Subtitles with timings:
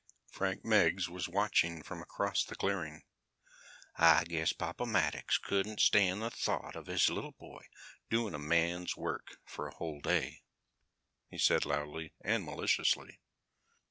[0.31, 3.03] Frank Meggs was watching from across the clearing.
[3.99, 7.65] "I guess Papa Maddox couldn't stand the thought of his little boy
[8.09, 10.41] doing a man's work for a whole day,"
[11.29, 13.19] he said loudly and maliciously.